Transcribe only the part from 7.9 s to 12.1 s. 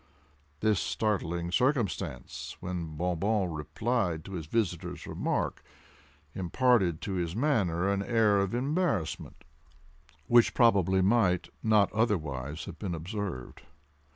air of embarrassment which probably might, not